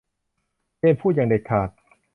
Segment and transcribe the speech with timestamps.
[0.77, 1.69] เจนพูดอย่างเด็ดขาด